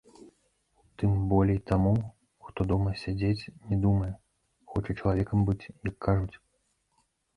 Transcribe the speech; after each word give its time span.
Тым 1.01 1.11
болей 1.33 1.59
таму, 1.71 1.91
хто 2.47 2.67
дома 2.73 2.95
сядзець 3.03 3.49
не 3.73 3.77
думае, 3.87 4.11
хоча 4.73 4.97
чалавекам 4.99 5.39
быць, 5.51 5.71
як 5.91 5.95
кажуць. 6.07 6.35